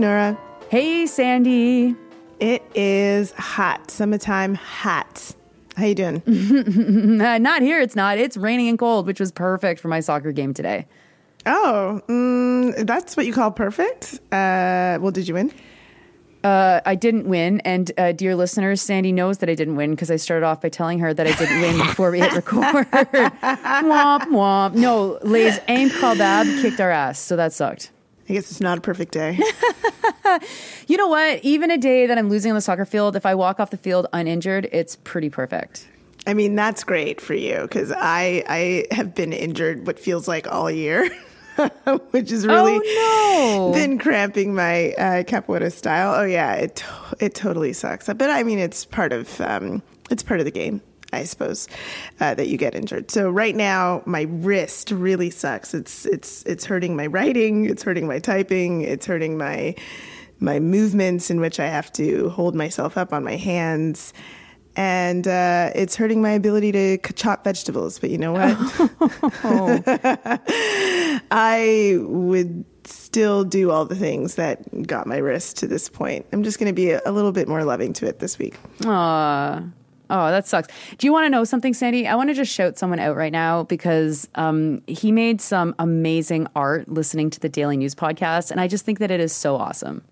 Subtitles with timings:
[0.00, 0.38] Nora.
[0.68, 1.94] Hey, Sandy.
[2.38, 3.90] It is hot.
[3.90, 5.34] Summertime hot.
[5.76, 6.22] How you doing?
[7.20, 8.18] Uh, not here, it's not.
[8.18, 10.86] It's raining and cold, which was perfect for my soccer game today.
[11.46, 14.14] oh, mm, that's what you call perfect?
[14.32, 15.52] Uh, well, did you win?
[16.44, 20.10] Uh, I didn't win, and uh, dear listeners, Sandy knows that I didn't win because
[20.10, 22.64] I started off by telling her that I didn't win before we hit record.
[22.92, 24.74] womp womp.
[24.74, 27.90] No, Lay's aim Bab kicked our ass, so that sucked.
[28.28, 29.38] I guess it's not a perfect day.
[30.88, 31.44] You know what?
[31.44, 33.76] Even a day that I'm losing on the soccer field, if I walk off the
[33.76, 35.86] field uninjured, it's pretty perfect.
[36.26, 40.46] I mean, that's great for you because I, I have been injured what feels like
[40.50, 41.08] all year,
[42.10, 43.72] which has really Oh, no.
[43.80, 46.14] been cramping my uh, capoeira style.
[46.20, 48.06] Oh yeah, it to- it totally sucks.
[48.06, 50.82] But I mean, it's part of um, it's part of the game.
[51.16, 51.68] I suppose
[52.20, 53.10] uh, that you get injured.
[53.10, 55.74] So right now, my wrist really sucks.
[55.74, 57.66] It's it's it's hurting my writing.
[57.66, 58.82] It's hurting my typing.
[58.82, 59.74] It's hurting my
[60.38, 64.12] my movements in which I have to hold myself up on my hands.
[64.78, 67.98] And uh, it's hurting my ability to chop vegetables.
[67.98, 68.54] But you know what?
[71.30, 76.26] I would still do all the things that got my wrist to this point.
[76.32, 78.58] I'm just going to be a, a little bit more loving to it this week.
[78.84, 79.62] Aw.
[80.08, 80.68] Oh, that sucks.
[80.98, 82.06] Do you want to know something, Sandy?
[82.06, 86.46] I want to just shout someone out right now because um, he made some amazing
[86.54, 89.56] art listening to the Daily News podcast, and I just think that it is so
[89.56, 90.02] awesome.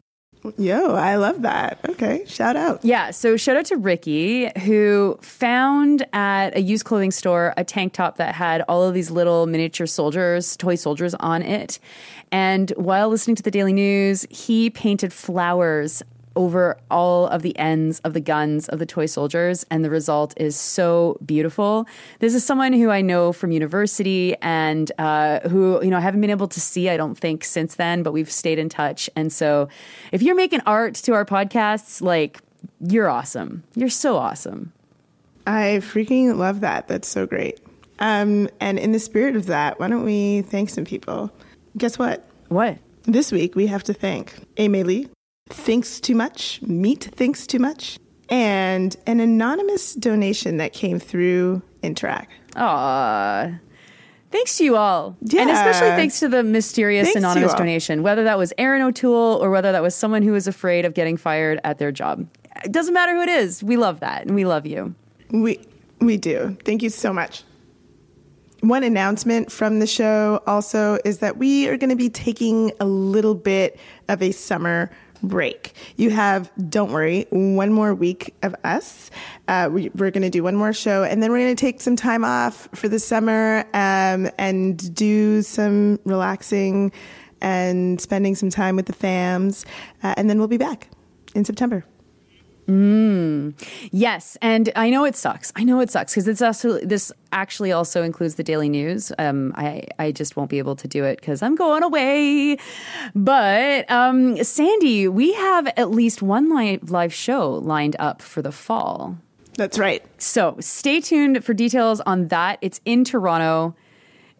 [0.58, 1.78] Yo, I love that.
[1.88, 2.84] Okay, shout out.
[2.84, 7.94] Yeah, so shout out to Ricky who found at a used clothing store a tank
[7.94, 11.78] top that had all of these little miniature soldiers, toy soldiers on it.
[12.30, 16.02] And while listening to the Daily News, he painted flowers
[16.36, 20.34] over all of the ends of the guns of the toy soldiers and the result
[20.36, 21.86] is so beautiful
[22.18, 26.20] this is someone who i know from university and uh, who you know i haven't
[26.20, 29.32] been able to see i don't think since then but we've stayed in touch and
[29.32, 29.68] so
[30.12, 32.40] if you're making art to our podcasts like
[32.80, 34.72] you're awesome you're so awesome
[35.46, 36.88] I freaking love that.
[36.88, 37.60] That's so great.
[37.98, 41.30] Um, and in the spirit of that, why don't we thank some people?
[41.76, 42.24] Guess what?
[42.48, 45.08] what This week we have to thank Amelie,
[45.50, 47.98] Thinks Too Much, Meat Thinks Too Much,
[48.30, 52.28] and an anonymous donation that came through Interac.
[52.56, 53.58] Aw.
[54.30, 55.16] Thanks to you all.
[55.20, 59.50] And especially thanks to the mysterious Thanks anonymous donation, whether that was Erin O'Toole or
[59.50, 62.26] whether that was someone who was afraid of getting fired at their job.
[62.64, 63.62] It doesn't matter who it is.
[63.62, 64.94] We love that and we love you.
[65.30, 65.60] We
[66.00, 66.56] we do.
[66.64, 67.44] Thank you so much.
[68.60, 72.86] One announcement from the show also is that we are going to be taking a
[72.86, 73.78] little bit
[74.08, 74.90] of a summer
[75.24, 75.74] break.
[75.96, 79.10] You have, don't worry, one more week of us.
[79.48, 81.80] Uh, we, we're going to do one more show, and then we're going to take
[81.80, 86.92] some time off for the summer um, and do some relaxing
[87.40, 89.64] and spending some time with the fams,
[90.02, 90.88] uh, and then we'll be back
[91.34, 91.84] in September.
[93.90, 95.52] Yes, and I know it sucks.
[95.56, 99.12] I know it sucks because it's also this actually also includes the daily news.
[99.18, 102.58] Um, I I just won't be able to do it because I'm going away.
[103.14, 108.52] But um, Sandy, we have at least one live live show lined up for the
[108.52, 109.18] fall.
[109.56, 110.04] That's right.
[110.18, 112.58] So stay tuned for details on that.
[112.60, 113.76] It's in Toronto.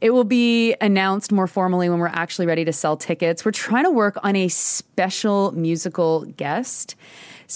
[0.01, 3.45] It will be announced more formally when we're actually ready to sell tickets.
[3.45, 6.97] We're trying to work on a special musical guest.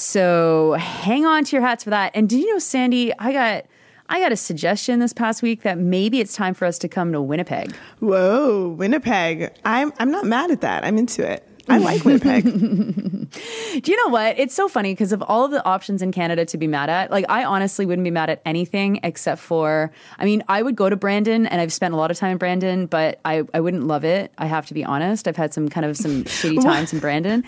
[0.01, 2.13] So hang on to your hats for that.
[2.15, 3.67] And did you know, Sandy, I got
[4.09, 7.11] I got a suggestion this past week that maybe it's time for us to come
[7.11, 7.75] to Winnipeg.
[7.99, 9.53] Whoa, Winnipeg.
[9.65, 10.85] I'm I'm not mad at that.
[10.85, 11.45] I'm into it.
[11.69, 12.45] I like Winnipeg.
[13.31, 14.39] Do you know what?
[14.39, 17.11] It's so funny because of all of the options in Canada to be mad at,
[17.11, 20.89] like I honestly wouldn't be mad at anything except for, I mean, I would go
[20.89, 23.87] to Brandon and I've spent a lot of time in Brandon, but I, I wouldn't
[23.87, 24.33] love it.
[24.39, 25.29] I have to be honest.
[25.29, 27.45] I've had some kind of some shitty times in Brandon.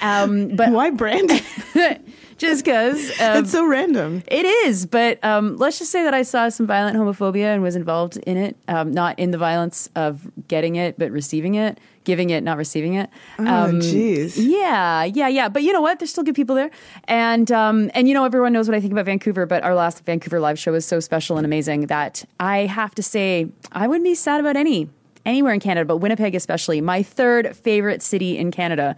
[0.00, 1.40] Um, but Why Brandon?
[2.42, 4.22] just because um, That's so random.
[4.26, 7.76] it is, but um, let's just say that I saw some violent homophobia and was
[7.76, 8.56] involved in it.
[8.68, 12.94] Um, not in the violence of getting it, but receiving it, giving it, not receiving
[12.94, 13.08] it.
[13.38, 14.34] Oh, Um, jeez.
[14.36, 15.48] yeah, yeah, yeah.
[15.48, 15.98] But you know what?
[15.98, 16.70] There's still good people there,
[17.04, 19.46] and um, and you know everyone knows what I think about Vancouver.
[19.46, 23.02] But our last Vancouver live show was so special and amazing that I have to
[23.02, 24.90] say I wouldn't be sad about any
[25.24, 28.96] anywhere in Canada, but Winnipeg especially, my third favorite city in Canada.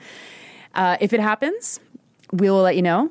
[0.75, 1.79] Uh, if it happens,
[2.33, 3.11] we will let you know.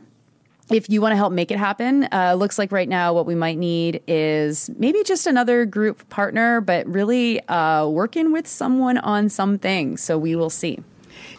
[0.74, 3.36] If you want to help make it happen, uh, looks like right now what we
[3.36, 9.30] might need is maybe just another group partner, but really uh, working with someone on
[9.30, 9.98] something.
[9.98, 10.80] So we will see.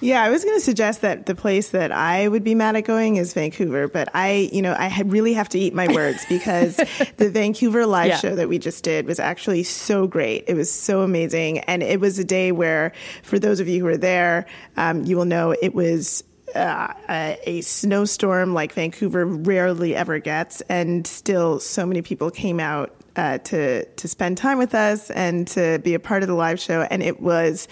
[0.00, 2.82] Yeah, I was going to suggest that the place that I would be mad at
[2.82, 6.76] going is Vancouver, but I, you know, I really have to eat my words because
[7.16, 8.18] the Vancouver live Yeah.
[8.18, 10.44] show that we just did was actually so great.
[10.46, 12.92] It was so amazing, and it was a day where,
[13.24, 14.46] for those of you who were there,
[14.76, 16.22] um, you will know it was.
[16.54, 22.94] Uh, a, snowstorm like Vancouver rarely ever gets, and still so many people came out
[23.16, 26.60] uh, to to spend time with us and to be a part of the live
[26.60, 27.68] show, and it was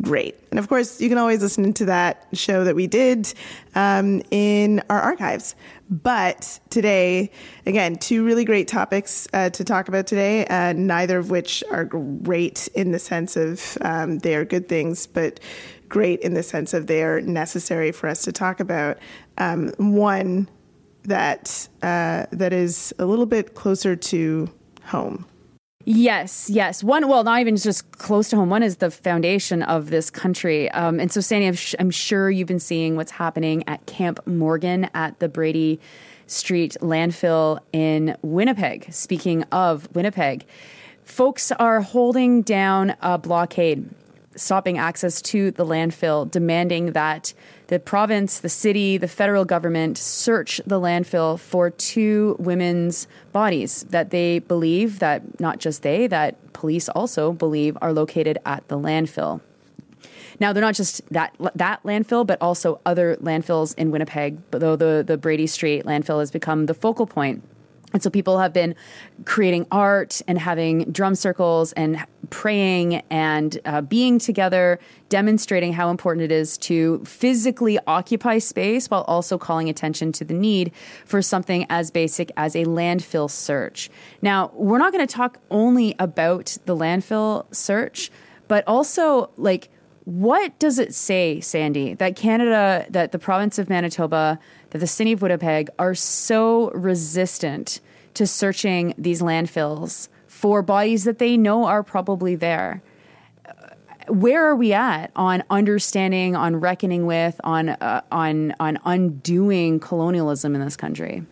[0.00, 0.36] great.
[0.50, 3.32] And of course, you can always listen to that show that we did
[3.74, 5.54] um, in our archives.
[5.90, 7.30] But today,
[7.66, 11.84] again, two really great topics uh, to talk about today, uh, neither of which are
[11.84, 15.40] great in the sense of um, they are good things, but
[15.90, 18.96] great in the sense of they are necessary for us to talk about.
[19.36, 20.48] Um, one
[21.02, 24.50] that uh, that is a little bit closer to
[24.84, 25.26] home.
[25.86, 26.84] Yes, yes.
[26.84, 28.50] One, well, not even just close to home.
[28.50, 30.70] One is the foundation of this country.
[30.72, 34.24] Um, and so, Sandy, I'm, sh- I'm sure you've been seeing what's happening at Camp
[34.26, 35.80] Morgan at the Brady
[36.26, 38.92] Street landfill in Winnipeg.
[38.92, 40.44] Speaking of Winnipeg,
[41.02, 43.88] folks are holding down a blockade,
[44.36, 47.34] stopping access to the landfill, demanding that
[47.66, 54.10] the province, the city, the federal government search the landfill for two women's bodies that
[54.10, 59.40] they believe that not just they, that police also believe are located at the landfill.
[60.40, 64.38] Now they're not just that that landfill, but also other landfills in Winnipeg.
[64.50, 67.44] Though the the Brady Street landfill has become the focal point.
[67.92, 68.74] And so people have been
[69.24, 74.78] creating art and having drum circles and praying and uh, being together,
[75.08, 80.34] demonstrating how important it is to physically occupy space while also calling attention to the
[80.34, 80.72] need
[81.04, 83.90] for something as basic as a landfill search.
[84.22, 88.10] Now, we're not going to talk only about the landfill search,
[88.46, 89.70] but also like
[90.04, 94.38] what does it say, Sandy, that Canada, that the province of Manitoba,
[94.70, 97.80] that the city of Winnipeg are so resistant
[98.14, 102.82] to searching these landfills for bodies that they know are probably there?
[104.08, 110.54] Where are we at on understanding, on reckoning with, on uh, on on undoing colonialism
[110.54, 111.24] in this country?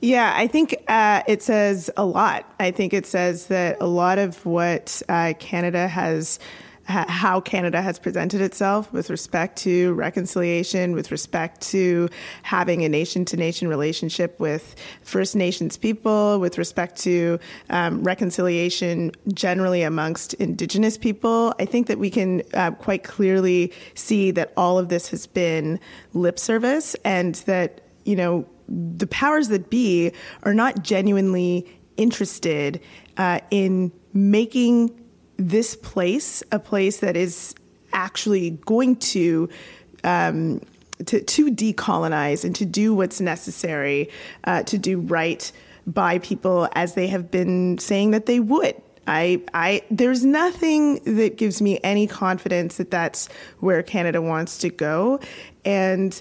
[0.00, 2.50] Yeah, I think uh, it says a lot.
[2.60, 6.44] I think it says that a lot of what uh, Canada has, ha-
[6.86, 12.08] how Canada has presented itself with respect to reconciliation, with respect to
[12.42, 17.38] having a nation to nation relationship with First Nations people, with respect to
[17.70, 21.54] um, reconciliation generally amongst Indigenous people.
[21.58, 25.80] I think that we can uh, quite clearly see that all of this has been
[26.12, 31.66] lip service and that, you know, the powers that be are not genuinely
[31.96, 32.80] interested
[33.16, 35.03] uh, in making
[35.36, 37.54] this place a place that is
[37.92, 39.48] actually going to.
[40.02, 40.60] Um,
[41.06, 44.08] to, to decolonize and to do what's necessary
[44.44, 45.50] uh, to do right
[45.86, 48.80] by people as they have been saying that they would.
[49.06, 53.28] I, I, there's nothing that gives me any confidence that that's
[53.60, 55.20] where Canada wants to go,
[55.64, 56.20] and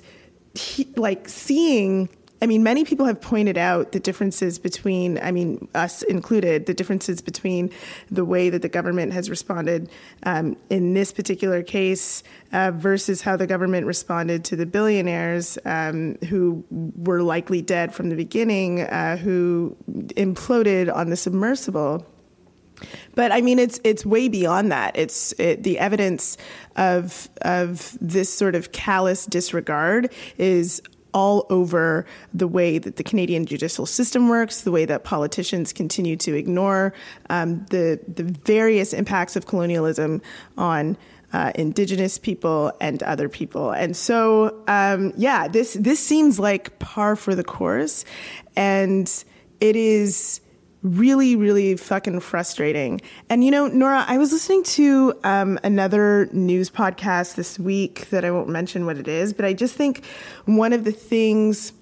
[0.54, 2.10] he, like seeing
[2.44, 6.74] I mean, many people have pointed out the differences between, I mean, us included, the
[6.74, 7.72] differences between
[8.12, 9.90] the way that the government has responded
[10.24, 16.16] um, in this particular case uh, versus how the government responded to the billionaires um,
[16.28, 22.06] who were likely dead from the beginning, uh, who imploded on the submersible.
[23.16, 24.98] But I mean, it's it's way beyond that.
[24.98, 26.38] It's it, the evidence
[26.76, 30.82] of of this sort of callous disregard is
[31.14, 36.16] all over the way that the Canadian judicial system works, the way that politicians continue
[36.18, 36.94] to ignore
[37.30, 40.22] um, the the various impacts of colonialism
[40.58, 40.98] on.
[41.32, 47.16] Uh, indigenous people and other people, and so um, yeah, this this seems like par
[47.16, 48.06] for the course,
[48.56, 49.24] and
[49.60, 50.42] it is
[50.84, 53.02] really, really fucking frustrating.
[53.30, 58.24] And you know, Nora, I was listening to um, another news podcast this week that
[58.26, 60.06] I won't mention what it is, but I just think
[60.46, 61.74] one of the things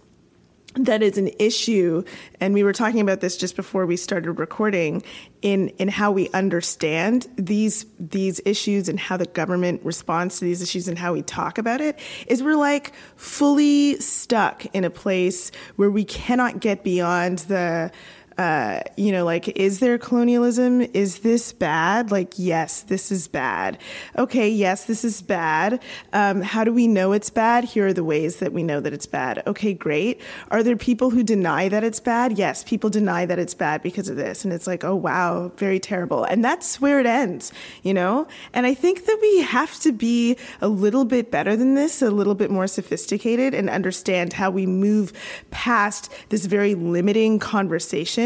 [0.75, 2.01] that is an issue,
[2.39, 5.03] and we were talking about this just before we started recording,
[5.41, 10.61] in in how we understand these these issues and how the government responds to these
[10.61, 15.51] issues and how we talk about it, is we're like fully stuck in a place
[15.75, 17.91] where we cannot get beyond the
[18.37, 20.81] uh, you know, like, is there colonialism?
[20.93, 22.11] Is this bad?
[22.11, 23.77] Like, yes, this is bad.
[24.17, 25.81] Okay, yes, this is bad.
[26.13, 27.65] Um, how do we know it's bad?
[27.65, 29.43] Here are the ways that we know that it's bad.
[29.45, 30.21] Okay, great.
[30.49, 32.37] Are there people who deny that it's bad?
[32.37, 34.45] Yes, people deny that it's bad because of this.
[34.45, 36.23] And it's like, oh, wow, very terrible.
[36.23, 37.51] And that's where it ends,
[37.83, 38.27] you know?
[38.53, 42.11] And I think that we have to be a little bit better than this, a
[42.11, 45.11] little bit more sophisticated, and understand how we move
[45.51, 48.20] past this very limiting conversation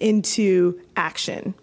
[0.00, 1.54] into action.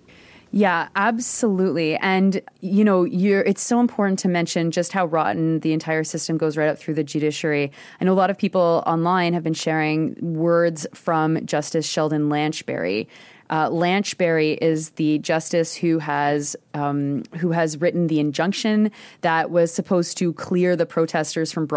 [0.54, 1.96] Yeah, absolutely.
[1.96, 6.38] And you know, you're it's so important to mention just how rotten the entire system
[6.38, 7.72] goes right up through the judiciary.
[8.02, 13.08] I know a lot of people online have been sharing words from Justice Sheldon Lanchbery
[13.52, 18.92] uh, Lanchbery is the justice who has um, who has written the injunction
[19.22, 21.68] that was supposed to clear the protesters from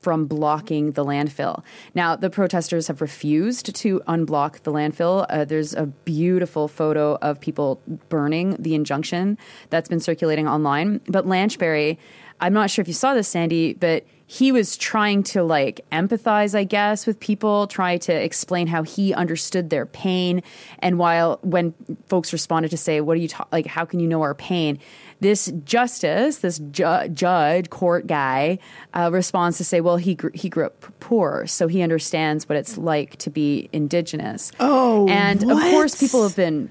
[0.00, 1.62] from blocking the landfill.
[1.94, 5.26] Now, the protesters have refused to unblock the landfill.
[5.28, 11.00] Uh, there's a beautiful photo of people burning the injunction that's been circulating online.
[11.06, 11.98] But Lanchbery,
[12.40, 16.54] I'm not sure if you saw this, Sandy, but he was trying to like empathize,
[16.54, 20.44] I guess, with people, try to explain how he understood their pain.
[20.78, 21.74] And while when
[22.06, 23.66] folks responded to say, "What are you ta- like?
[23.66, 24.78] How can you know our pain?"
[25.18, 28.60] This justice, this ju- judge, court guy,
[28.94, 32.56] uh, responds to say, "Well, he gr- he grew up poor, so he understands what
[32.56, 35.56] it's like to be indigenous." Oh, and what?
[35.56, 36.70] of course, people have been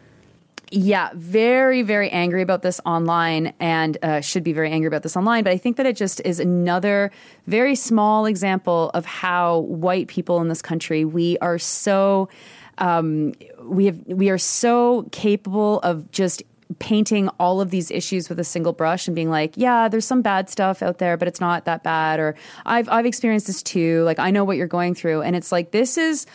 [0.72, 5.18] yeah, very, very angry about this online and uh, should be very angry about this
[5.18, 5.44] online.
[5.44, 7.12] But I think that it just is another
[7.48, 12.30] very small example of how white people in this country, we are so.
[12.78, 16.44] Um, we have we are so capable of just
[16.78, 20.22] painting all of these issues with a single brush and being like, yeah, there's some
[20.22, 22.20] bad stuff out there, but it's not that bad.
[22.20, 22.36] Or
[22.66, 24.04] I've I've experienced this too.
[24.04, 26.26] Like I know what you're going through, and it's like this is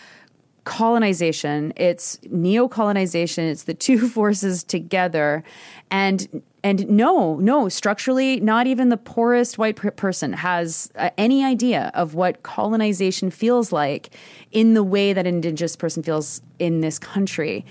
[0.64, 5.44] colonization, it's neo-colonization, it's the two forces together.
[5.90, 11.90] And and no, no, structurally, not even the poorest white person has uh, any idea
[11.92, 14.16] of what colonization feels like
[14.50, 17.66] in the way that an indigenous person feels in this country.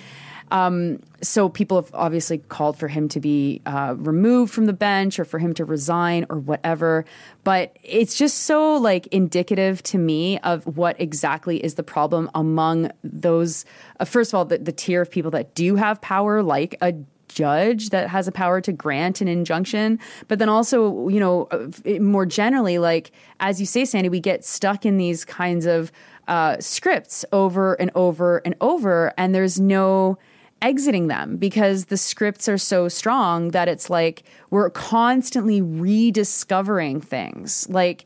[0.54, 5.20] Um, so people have obviously called for him to be uh, removed from the bench
[5.20, 7.06] or for him to resign or whatever.
[7.44, 12.92] But it's just so like indicative to me of what exactly is the problem among
[13.04, 13.66] those.
[14.00, 16.94] Uh, first of all, the, the tier of people that do have power, like a
[17.30, 21.68] judge that has a power to grant an injunction but then also you know uh,
[22.00, 25.92] more generally like as you say sandy we get stuck in these kinds of
[26.28, 30.16] uh, scripts over and over and over and there's no
[30.64, 37.68] exiting them because the scripts are so strong that it's like we're constantly rediscovering things.
[37.70, 38.06] Like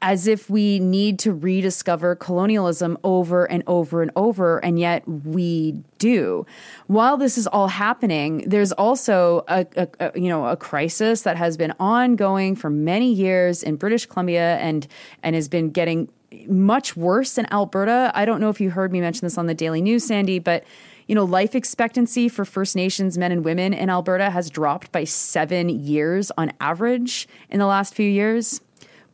[0.00, 5.72] as if we need to rediscover colonialism over and over and over and yet we
[5.98, 6.46] do.
[6.86, 11.36] While this is all happening there's also a, a, a, you know a crisis that
[11.36, 14.86] has been ongoing for many years in British Columbia and
[15.22, 16.08] and has been getting
[16.48, 18.10] much worse in Alberta.
[18.14, 20.64] I don't know if you heard me mention this on the daily news sandy but
[21.06, 25.04] you know, life expectancy for First Nations men and women in Alberta has dropped by
[25.04, 28.60] seven years on average in the last few years.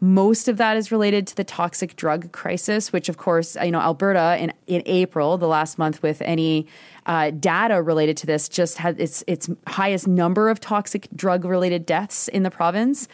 [0.00, 3.78] Most of that is related to the toxic drug crisis, which, of course, you know,
[3.78, 6.66] Alberta in, in April, the last month with any
[7.06, 11.86] uh, data related to this, just had its its highest number of toxic drug related
[11.86, 13.06] deaths in the province.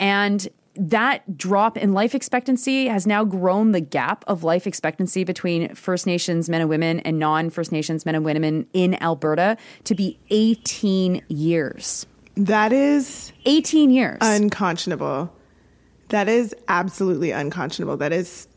[0.00, 5.74] And that drop in life expectancy has now grown the gap of life expectancy between
[5.74, 9.94] First Nations men and women and non First Nations men and women in Alberta to
[9.94, 12.06] be 18 years.
[12.36, 14.18] That is 18 years.
[14.20, 15.32] Unconscionable.
[16.08, 17.96] That is absolutely unconscionable.
[17.96, 18.48] That is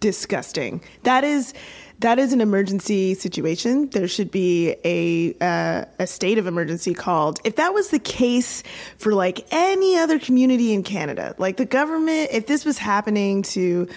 [0.00, 0.82] disgusting.
[1.04, 1.54] That is
[2.00, 3.88] that is an emergency situation.
[3.88, 7.40] There should be a uh, a state of emergency called.
[7.42, 8.62] If that was the case
[8.98, 13.88] for like any other community in Canada, like the government, if this was happening to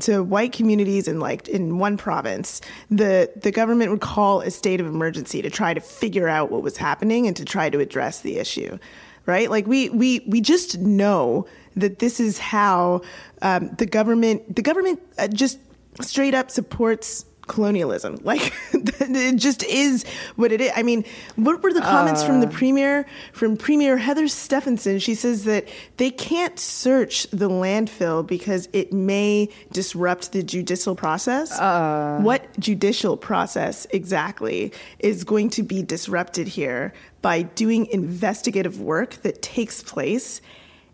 [0.00, 2.60] to white communities in like in one province,
[2.90, 6.62] the the government would call a state of emergency to try to figure out what
[6.62, 8.78] was happening and to try to address the issue.
[9.26, 9.50] Right?
[9.50, 13.02] Like we we we just know that this is how
[13.42, 15.58] um, the government the government uh, just
[16.00, 18.18] straight up supports colonialism.
[18.28, 20.04] Like it just is
[20.36, 20.70] what it is.
[20.76, 21.04] I mean,
[21.36, 22.50] what were the comments uh, from the uh.
[22.50, 24.98] premier, from Premier Heather Stefanson?
[24.98, 31.58] She says that they can't search the landfill because it may disrupt the judicial process.
[31.58, 39.14] Uh, what judicial process exactly is going to be disrupted here by doing investigative work
[39.22, 40.40] that takes place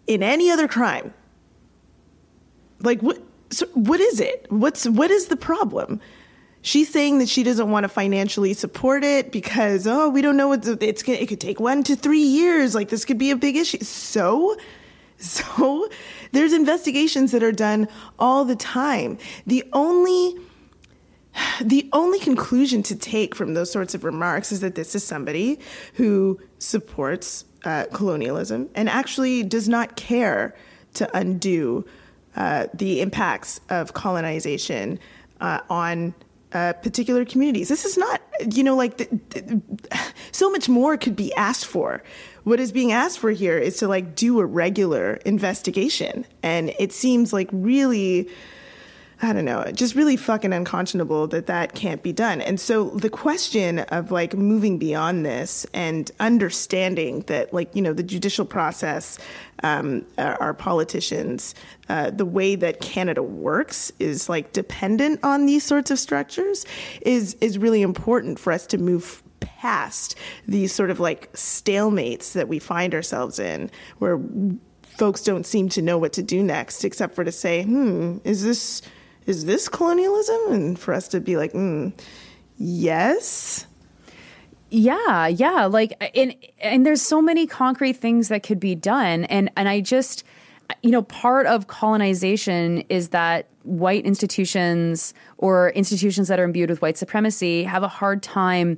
[0.07, 1.13] in any other crime?
[2.81, 3.19] Like what?
[3.51, 4.47] So what is it?
[4.51, 6.01] What's what is the problem?
[6.65, 10.49] She's saying that she doesn't want to financially support it because oh we don't know
[10.49, 13.37] what it's gonna it could take one to three years like this could be a
[13.37, 13.85] big issue.
[13.85, 14.57] So
[15.19, 15.91] so
[16.33, 17.87] there's investigations that are done
[18.19, 19.19] all the time.
[19.47, 20.39] The only
[21.61, 25.61] the only conclusion to take from those sorts of remarks is that this is somebody
[25.93, 30.57] who supports uh, colonialism and actually does not care
[30.95, 31.85] to undo
[32.37, 34.99] uh, the impacts of colonization
[35.43, 36.15] uh, on
[36.55, 37.69] uh, particular communities.
[37.69, 39.63] This is not, you know, like the, the,
[40.33, 42.03] so much more could be asked for.
[42.45, 46.93] What is being asked for here is to like do a regular investigation, and it
[46.93, 48.29] seems like really
[49.25, 52.43] I don't know, just really fucking unconscionable that that can't be done.
[52.43, 57.95] And so the question of like moving beyond this and understanding that, like, you know,
[57.95, 59.19] the judicial process,
[59.63, 61.55] um, our politicians,
[61.89, 66.67] uh, the way that Canada works is like dependent on these sorts of structures
[67.01, 70.17] is is really important for us to move past
[70.47, 74.21] these sort of like stalemates that we find ourselves in where
[74.83, 78.43] folks don't seem to know what to do next except for to say hmm is
[78.43, 78.83] this
[79.27, 80.53] is this colonialism?
[80.53, 81.93] And for us to be like, mm,
[82.57, 83.67] yes.
[84.71, 85.67] Yeah, yeah.
[85.67, 89.81] Like, and and there's so many concrete things that could be done, and and I
[89.81, 90.25] just,
[90.83, 96.83] you know, part of colonization is that white institutions or institutions that are imbued with
[96.83, 98.77] white supremacy have a hard time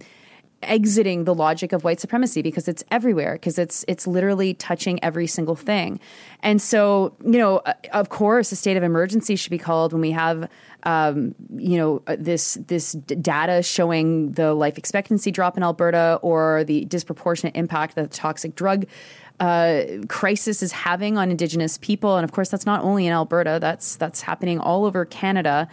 [0.63, 5.27] exiting the logic of white supremacy because it's everywhere because it's it's literally touching every
[5.27, 6.01] single thing
[6.43, 10.01] and so you know uh, of course a state of emergency should be called when
[10.01, 10.49] we have
[10.85, 16.65] um, you know uh, this this data showing the life expectancy drop in Alberta or
[16.65, 18.87] the disproportionate impact that the toxic drug
[19.41, 23.59] uh, crisis is having on Indigenous people, and of course that's not only in Alberta.
[23.61, 25.69] That's that's happening all over Canada.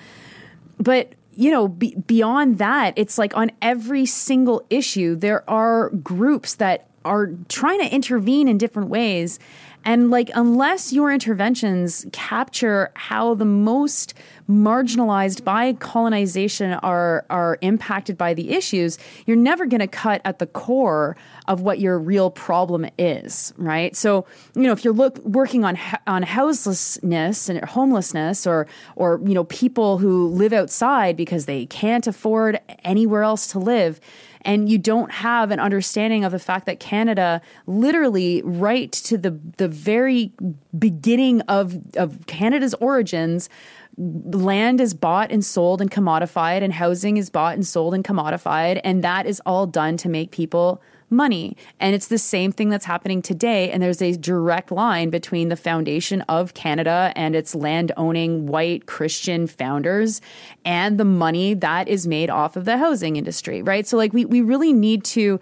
[0.77, 6.55] But you know, be, beyond that, it's like on every single issue, there are groups
[6.55, 9.39] that are trying to intervene in different ways.
[9.85, 14.13] And like, unless your interventions capture how the most
[14.49, 20.39] marginalized by colonization are are impacted by the issues, you're never going to cut at
[20.39, 21.15] the core
[21.47, 23.95] of what your real problem is, right?
[23.95, 25.77] So, you know, if you're look working on
[26.07, 32.07] on houselessness and homelessness or or you know, people who live outside because they can't
[32.07, 33.99] afford anywhere else to live,
[34.45, 39.39] and you don't have an understanding of the fact that Canada literally right to the
[39.57, 40.33] the very
[40.77, 43.49] beginning of of Canada's origins
[43.97, 48.81] land is bought and sold and commodified and housing is bought and sold and commodified.
[48.83, 50.81] And that is all done to make people
[51.13, 51.55] money.
[51.79, 53.71] And it's the same thing that's happening today.
[53.71, 58.85] And there's a direct line between the foundation of Canada and its land owning white
[58.85, 60.21] Christian founders
[60.65, 63.87] and the money that is made off of the housing industry, right?
[63.87, 65.39] So, like, we, we really need to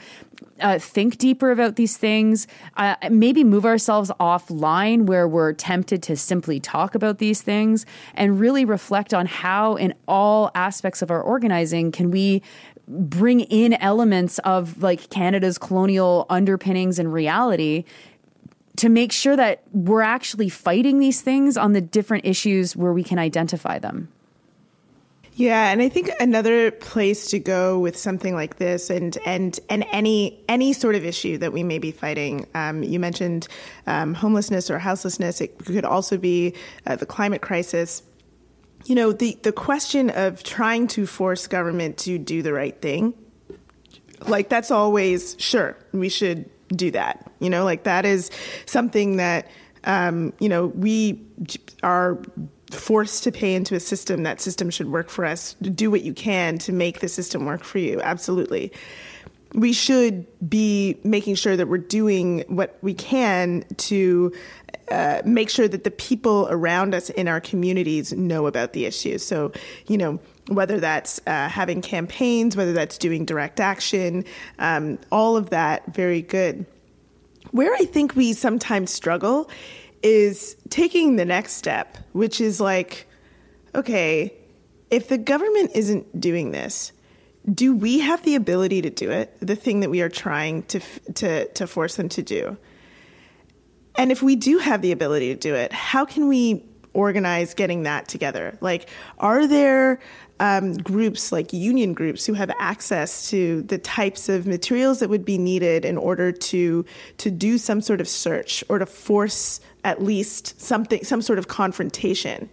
[0.61, 6.15] uh, think deeper about these things, uh, maybe move ourselves offline where we're tempted to
[6.15, 11.21] simply talk about these things and really reflect on how, in all aspects of our
[11.21, 12.41] organizing, can we
[12.91, 17.85] bring in elements of like Canada's colonial underpinnings and reality
[18.77, 23.03] to make sure that we're actually fighting these things on the different issues where we
[23.03, 24.09] can identify them.
[25.33, 29.85] Yeah, and I think another place to go with something like this, and and and
[29.91, 32.45] any any sort of issue that we may be fighting.
[32.53, 33.47] Um, you mentioned
[33.87, 35.39] um, homelessness or houselessness.
[35.39, 36.53] It could also be
[36.85, 38.03] uh, the climate crisis
[38.85, 43.13] you know, the, the question of trying to force government to do the right thing,
[44.27, 47.31] like that's always, sure, we should do that.
[47.39, 48.29] You know, like that is
[48.65, 49.47] something that,
[49.83, 51.21] um, you know, we
[51.83, 52.21] are
[52.71, 54.23] forced to pay into a system.
[54.23, 55.55] That system should work for us.
[55.55, 57.99] Do what you can to make the system work for you.
[58.01, 58.71] Absolutely.
[59.53, 64.31] We should be making sure that we're doing what we can to
[64.91, 69.25] uh, make sure that the people around us in our communities know about the issues.
[69.25, 69.51] So,
[69.87, 74.25] you know, whether that's uh, having campaigns, whether that's doing direct action,
[74.59, 76.65] um, all of that, very good.
[77.51, 79.49] Where I think we sometimes struggle
[80.03, 83.07] is taking the next step, which is like,
[83.73, 84.33] okay,
[84.89, 86.91] if the government isn't doing this,
[87.51, 89.35] do we have the ability to do it?
[89.39, 90.79] The thing that we are trying to
[91.15, 92.57] to to force them to do.
[94.01, 97.83] And if we do have the ability to do it, how can we organize getting
[97.83, 98.57] that together?
[98.59, 99.99] Like, are there
[100.39, 105.23] um, groups like union groups who have access to the types of materials that would
[105.23, 106.83] be needed in order to
[107.19, 111.47] to do some sort of search or to force at least something, some sort of
[111.47, 112.49] confrontation?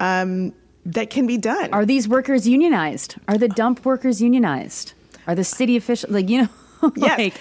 [0.00, 0.52] Um,
[0.86, 1.72] that can be done.
[1.72, 3.14] Are these workers unionized?
[3.28, 4.92] Are the dump workers unionized?
[5.28, 6.92] Are the city officials like you know?
[6.96, 7.38] yes.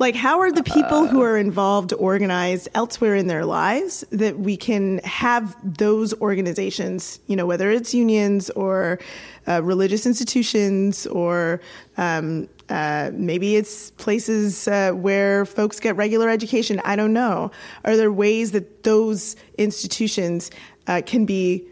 [0.00, 4.56] Like, how are the people who are involved organized elsewhere in their lives that we
[4.56, 8.98] can have those organizations you know whether it's unions or
[9.46, 11.60] uh, religious institutions or
[11.98, 17.50] um, uh, maybe it's places uh, where folks get regular education i don't know
[17.84, 20.50] are there ways that those institutions
[20.86, 21.66] uh, can be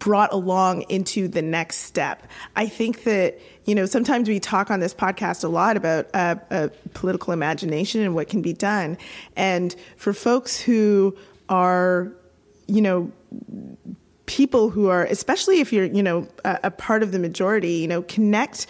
[0.00, 2.26] brought along into the next step.
[2.56, 6.36] I think that, you know, sometimes we talk on this podcast a lot about uh,
[6.50, 8.96] uh, political imagination and what can be done.
[9.36, 11.16] And for folks who
[11.48, 12.10] are,
[12.66, 13.12] you know,
[14.26, 17.88] people who are, especially if you're, you know, a, a part of the majority, you
[17.88, 18.66] know, connect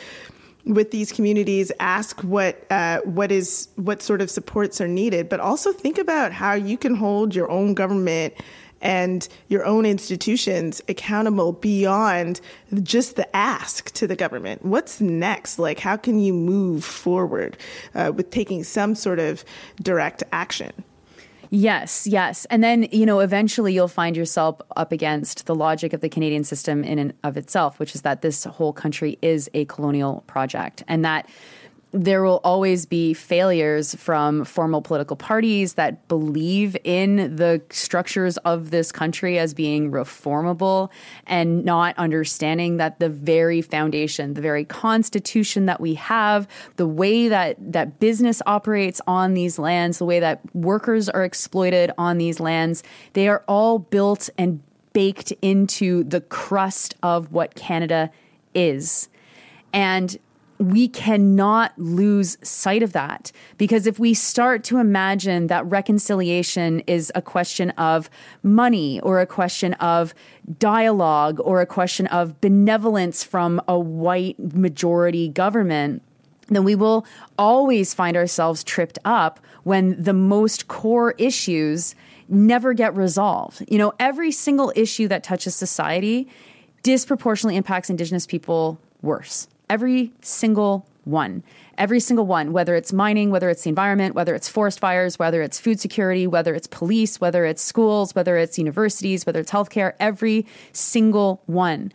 [0.64, 5.40] with these communities, ask what uh, what is what sort of supports are needed, but
[5.40, 8.34] also think about how you can hold your own government
[8.80, 12.40] and your own institutions accountable beyond
[12.82, 14.64] just the ask to the government.
[14.64, 15.58] What's next?
[15.58, 17.56] Like, how can you move forward
[17.94, 19.44] uh, with taking some sort of
[19.82, 20.72] direct action?
[21.52, 22.44] Yes, yes.
[22.48, 26.44] And then, you know, eventually you'll find yourself up against the logic of the Canadian
[26.44, 30.84] system in and of itself, which is that this whole country is a colonial project
[30.86, 31.28] and that
[31.92, 38.70] there will always be failures from formal political parties that believe in the structures of
[38.70, 40.88] this country as being reformable
[41.26, 47.26] and not understanding that the very foundation, the very constitution that we have, the way
[47.26, 52.38] that, that business operates on these lands, the way that workers are exploited on these
[52.38, 58.10] lands, they are all built and baked into the crust of what Canada
[58.54, 59.08] is.
[59.72, 60.18] And
[60.60, 67.10] we cannot lose sight of that because if we start to imagine that reconciliation is
[67.14, 68.10] a question of
[68.42, 70.12] money or a question of
[70.58, 76.02] dialogue or a question of benevolence from a white majority government,
[76.48, 77.06] then we will
[77.38, 81.94] always find ourselves tripped up when the most core issues
[82.28, 83.64] never get resolved.
[83.66, 86.28] You know, every single issue that touches society
[86.82, 91.42] disproportionately impacts Indigenous people worse every single one.
[91.78, 95.40] Every single one, whether it's mining, whether it's the environment, whether it's forest fires, whether
[95.40, 99.94] it's food security, whether it's police, whether it's schools, whether it's universities, whether it's healthcare,
[99.98, 101.92] every single one.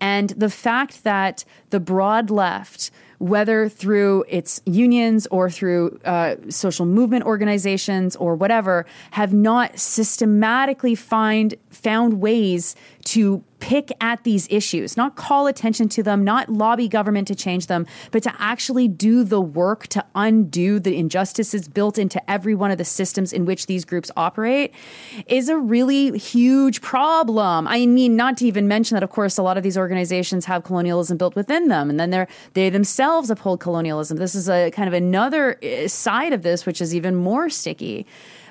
[0.00, 6.86] And the fact that the broad left, whether through its unions or through uh, social
[6.86, 14.96] movement organizations or whatever, have not systematically find found ways to pick at these issues,
[14.96, 19.24] not call attention to them, not lobby government to change them, but to actually do
[19.24, 23.66] the work to undo the injustices built into every one of the systems in which
[23.66, 24.74] these groups operate
[25.26, 27.66] is a really huge problem.
[27.68, 30.64] I mean, not to even mention that, of course, a lot of these organizations have
[30.64, 34.18] colonialism built within them, and then they're, they themselves uphold colonialism.
[34.18, 38.06] This is a kind of another eh, side of this, which is even more sticky.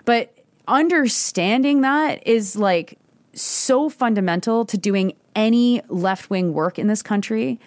[0.05, 0.35] But
[0.67, 2.97] understanding that is like
[3.35, 7.59] so fundamental to doing any left wing work in this country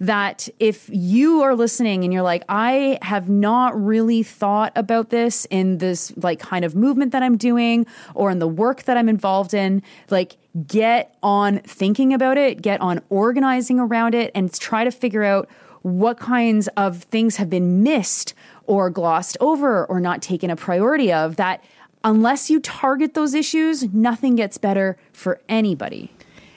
[0.00, 5.46] that if you are listening and you're like, I have not really thought about this
[5.46, 9.08] in this like kind of movement that I'm doing or in the work that I'm
[9.08, 14.84] involved in, like get on thinking about it, get on organizing around it, and try
[14.84, 15.48] to figure out
[15.82, 18.34] what kinds of things have been missed
[18.66, 21.62] or glossed over or not taken a priority of that
[22.04, 26.12] unless you target those issues, nothing gets better for anybody.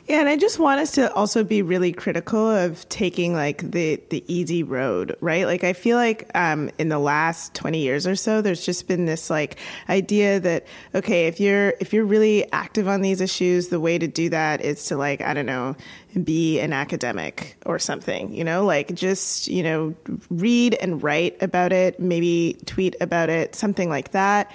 [0.08, 4.02] Yeah, and I just want us to also be really critical of taking like the
[4.10, 5.46] the easy road, right?
[5.46, 9.04] Like I feel like um, in the last twenty years or so, there's just been
[9.04, 9.58] this like
[9.90, 14.08] idea that okay, if you're if you're really active on these issues, the way to
[14.08, 15.76] do that is to like I don't know,
[16.18, 19.96] be an academic or something, you know, like just you know
[20.30, 24.52] read and write about it, maybe tweet about it, something like that.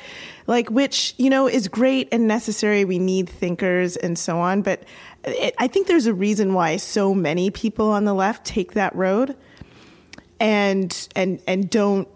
[0.47, 2.85] Like which you know is great and necessary.
[2.85, 4.85] We need thinkers and so on but
[5.25, 8.95] it, I think there's a reason why so many people on the left take that
[8.95, 9.37] road,
[10.41, 12.09] and and and don't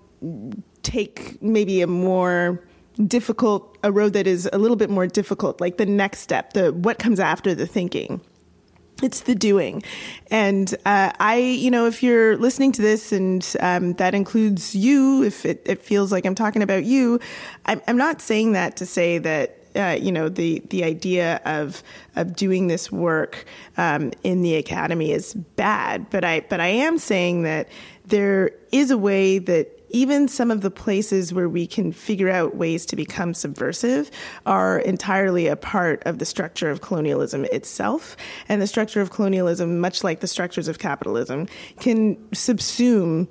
[0.83, 2.63] take maybe a more
[3.07, 6.73] difficult a road that is a little bit more difficult, like the next step, the
[6.73, 8.21] what comes after the thinking
[9.03, 9.83] it's the doing.
[10.31, 15.23] And uh, i you know if you're listening to this and um, that includes you
[15.23, 17.21] if it, it, feels like i'm talking about you
[17.67, 21.83] I'm, I'm not saying that to say that uh, you know the the idea of
[22.17, 23.45] of doing this work
[23.77, 27.69] um, in the academy is bad, but I but I am saying that
[28.07, 32.55] there is a way that even some of the places where we can figure out
[32.55, 34.11] ways to become subversive
[34.45, 38.15] are entirely a part of the structure of colonialism itself.
[38.47, 41.49] And the structure of colonialism, much like the structures of capitalism,
[41.81, 43.27] can subsume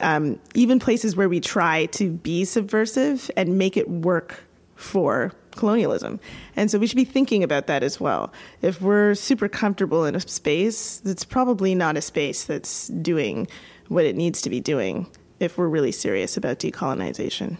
[0.00, 4.42] um, even places where we try to be subversive and make it work
[4.74, 6.18] for colonialism.
[6.56, 8.32] And so we should be thinking about that as well.
[8.60, 13.46] If we're super comfortable in a space, that's probably not a space that's doing
[13.86, 15.06] what it needs to be doing
[15.40, 17.56] if we're really serious about decolonization.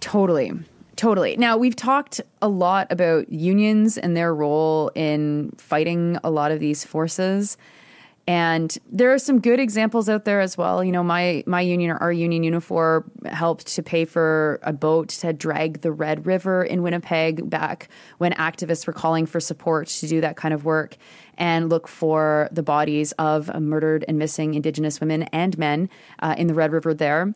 [0.00, 0.52] Totally.
[0.96, 1.36] Totally.
[1.36, 6.60] Now, we've talked a lot about unions and their role in fighting a lot of
[6.60, 7.56] these forces.
[8.32, 10.82] And there are some good examples out there as well.
[10.82, 15.10] You know, my my union, or our union Unifor, helped to pay for a boat
[15.10, 20.06] to drag the Red River in Winnipeg back when activists were calling for support to
[20.06, 20.96] do that kind of work
[21.36, 25.90] and look for the bodies of murdered and missing Indigenous women and men
[26.20, 27.34] uh, in the Red River there.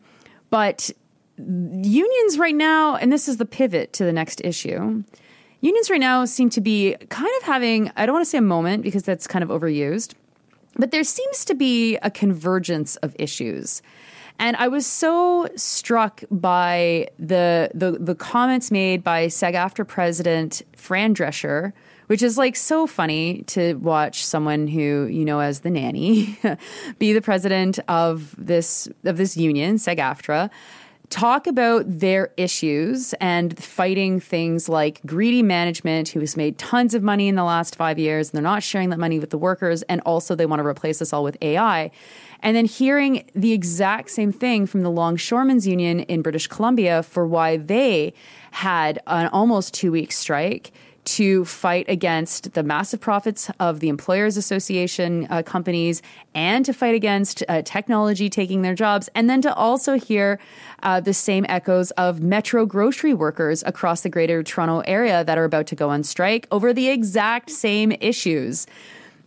[0.49, 0.91] But
[1.37, 5.05] unions right now, and this is the pivot to the next issue.
[5.61, 8.41] Unions right now seem to be kind of having, I don't want to say a
[8.41, 10.15] moment because that's kind of overused
[10.79, 13.83] but there seems to be a convergence of issues.
[14.39, 21.15] And I was so struck by the the, the comments made by SAG-AFTRA president Fran
[21.15, 21.73] Drescher,
[22.09, 26.39] which is like so funny to watch someone who you know as the nanny
[26.99, 30.51] be the president of this of this union, SAG-AFTRA
[31.11, 37.03] talk about their issues and fighting things like greedy management who has made tons of
[37.03, 39.83] money in the last five years and they're not sharing that money with the workers
[39.83, 41.91] and also they want to replace us all with ai
[42.43, 47.27] and then hearing the exact same thing from the longshoremen's union in british columbia for
[47.27, 48.13] why they
[48.51, 50.73] had an almost two week strike
[51.07, 56.03] to fight against the massive profits of the employers association uh, companies
[56.35, 60.39] and to fight against uh, technology taking their jobs and then to also hear
[60.83, 65.45] uh, the same echoes of metro grocery workers across the greater toronto area that are
[65.45, 68.67] about to go on strike over the exact same issues.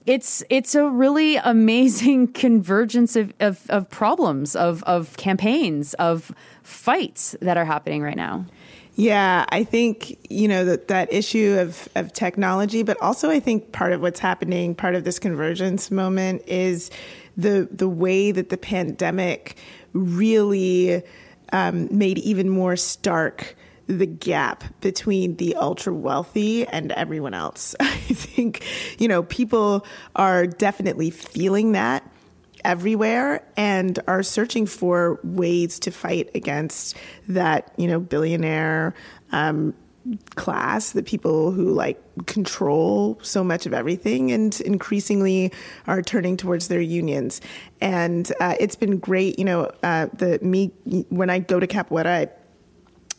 [0.05, 7.35] It's it's a really amazing convergence of, of, of problems of, of campaigns of fights
[7.41, 8.45] that are happening right now
[8.99, 13.71] yeah, I think, you know, that, that issue of, of technology, but also I think
[13.71, 16.91] part of what's happening, part of this convergence moment is
[17.37, 19.57] the the way that the pandemic
[19.93, 21.01] really
[21.53, 23.55] um, made even more stark
[23.87, 27.75] the gap between the ultra wealthy and everyone else.
[27.79, 28.65] I think,
[28.99, 29.85] you know, people
[30.17, 32.03] are definitely feeling that
[32.63, 36.95] everywhere and are searching for ways to fight against
[37.27, 38.93] that, you know, billionaire
[39.31, 39.73] um,
[40.35, 45.51] class, the people who like control so much of everything and increasingly
[45.87, 47.41] are turning towards their unions.
[47.81, 50.67] And uh, it's been great, you know, uh, the me
[51.09, 52.29] when I go to Capoeira, I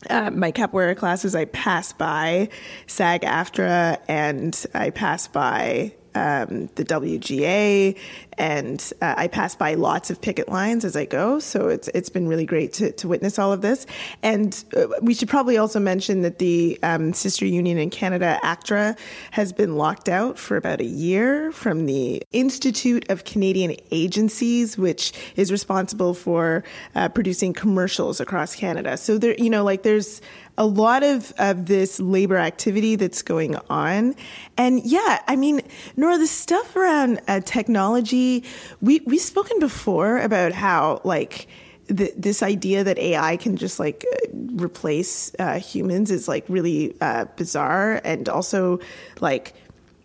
[0.09, 2.49] uh, my capoeira classes, I pass by
[2.87, 7.97] SAG AFTRA and I pass by um, the WGA,
[8.37, 11.39] and uh, I pass by lots of picket lines as I go.
[11.39, 13.85] So it's it's been really great to, to witness all of this.
[14.23, 18.95] And uh, we should probably also mention that the um, sister union in Canada, ACTRA,
[19.31, 25.13] has been locked out for about a year from the Institute of Canadian Agencies, which
[25.35, 26.63] is responsible for
[26.95, 28.97] uh, producing commercials across Canada.
[28.97, 30.21] So there, you know, like there's
[30.57, 34.15] a lot of, of this labor activity that's going on.
[34.57, 35.61] And yeah, I mean,
[35.95, 38.43] Nora, the stuff around uh, technology,
[38.81, 41.47] we, we've spoken before about how, like,
[41.87, 47.25] this idea that AI can just like uh, replace uh, humans is like really uh,
[47.35, 48.79] bizarre, and also
[49.19, 49.53] like,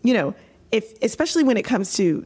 [0.03, 0.35] you know,
[0.71, 2.25] if especially when it comes to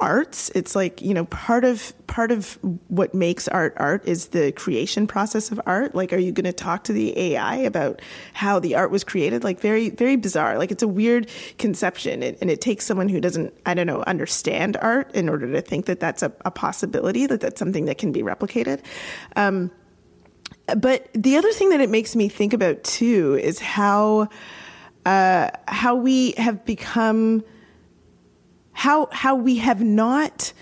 [0.00, 0.50] arts.
[0.54, 5.06] It's like you know part of part of what makes art art is the creation
[5.06, 5.94] process of art.
[5.94, 8.02] Like are you going to talk to the ai about
[8.34, 9.44] how the art was created?
[9.44, 10.58] Like very very bizarre.
[10.58, 14.76] Like it's a weird conception and, it takes someone who doesn't i don't know understand
[14.80, 18.12] art in order to think that that's a, a possibility that that's something that can
[18.12, 18.80] be replicated.
[19.34, 19.72] Um,
[20.76, 24.28] but the other thing that it makes me think about too is how
[25.04, 27.44] uh, how we have become
[28.76, 30.52] how how we have not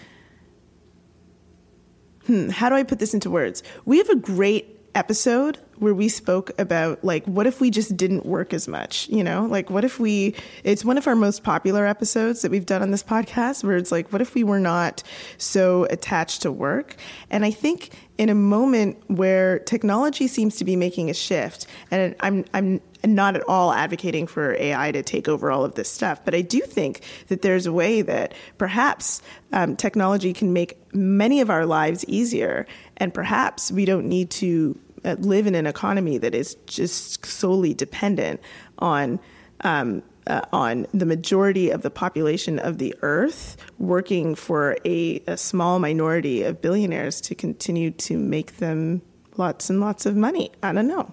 [2.27, 3.65] hmm, how do I put this into words?
[3.85, 8.25] We have a great episode where we spoke about like what if we just didn't
[8.25, 11.85] work as much you know like what if we it's one of our most popular
[11.85, 15.03] episodes that we've done on this podcast where it's like what if we were not
[15.37, 16.95] so attached to work
[17.29, 22.15] and i think in a moment where technology seems to be making a shift and
[22.21, 25.91] i'm i'm and not at all advocating for AI to take over all of this
[25.91, 26.25] stuff.
[26.25, 29.21] But I do think that there's a way that perhaps
[29.53, 34.81] um, technology can make many of our lives easier, and perhaps we don't need to
[35.05, 38.41] uh, live in an economy that is just solely dependent
[38.81, 39.21] on.
[39.61, 45.37] Um, uh, on the majority of the population of the earth working for a, a
[45.37, 49.03] small minority of billionaires to continue to make them
[49.37, 50.51] lots and lots of money.
[50.63, 51.13] I don't know.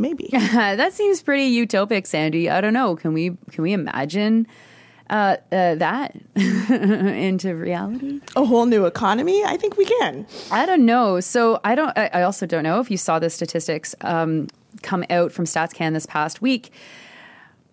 [0.00, 0.28] Maybe.
[0.32, 2.48] that seems pretty utopic, Sandy.
[2.48, 2.94] I don't know.
[2.96, 4.46] Can we can we imagine
[5.10, 8.20] uh, uh, that into reality?
[8.34, 9.44] A whole new economy?
[9.44, 10.26] I think we can.
[10.50, 11.20] I don't know.
[11.20, 11.92] So I don't.
[11.96, 14.48] I also don't know if you saw the statistics um,
[14.82, 16.72] come out from StatsCan this past week.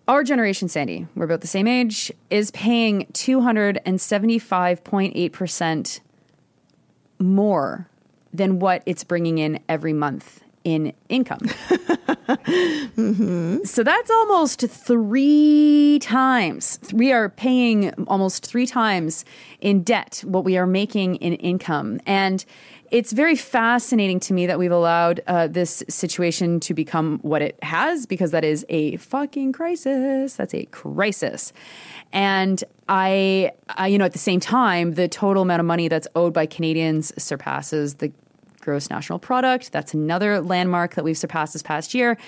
[0.06, 6.00] Our generation, Sandy, we're about the same age, is paying 275.8%
[7.18, 7.90] more
[8.32, 11.40] than what it's bringing in every month in income.
[12.98, 13.58] mm-hmm.
[13.64, 16.78] So that's almost three times.
[16.92, 19.24] We are paying almost three times
[19.60, 22.00] in debt what we are making in income.
[22.06, 22.44] And
[22.90, 27.62] it's very fascinating to me that we've allowed uh, this situation to become what it
[27.62, 30.34] has because that is a fucking crisis.
[30.34, 31.52] That's a crisis.
[32.12, 36.08] And I, I, you know, at the same time, the total amount of money that's
[36.14, 38.10] owed by Canadians surpasses the
[38.60, 39.72] gross national product.
[39.72, 42.18] That's another landmark that we've surpassed this past year.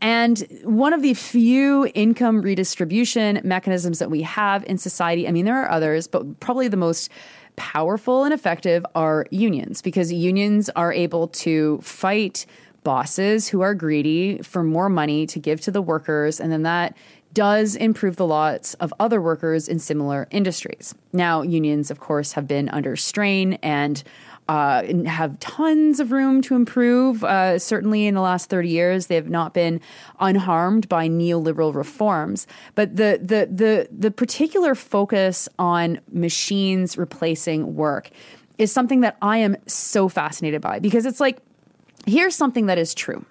[0.00, 5.44] And one of the few income redistribution mechanisms that we have in society, I mean,
[5.44, 7.10] there are others, but probably the most
[7.56, 12.46] powerful and effective are unions because unions are able to fight
[12.84, 16.40] bosses who are greedy for more money to give to the workers.
[16.40, 16.96] And then that
[17.34, 20.94] does improve the lots of other workers in similar industries.
[21.12, 24.02] Now, unions, of course, have been under strain and
[24.48, 27.22] uh, have tons of room to improve.
[27.22, 29.80] Uh, certainly, in the last thirty years, they have not been
[30.20, 32.46] unharmed by neoliberal reforms.
[32.74, 38.10] But the the the the particular focus on machines replacing work
[38.56, 41.38] is something that I am so fascinated by because it's like
[42.06, 43.26] here's something that is true: